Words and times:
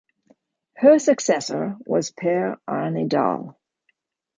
Her 0.77 0.97
successor 0.97 1.75
was 1.85 2.09
Per 2.09 2.57
Arne 2.67 3.07
Dahl. 3.07 3.55